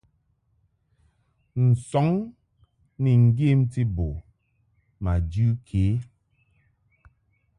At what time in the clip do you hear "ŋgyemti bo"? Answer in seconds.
3.23-4.07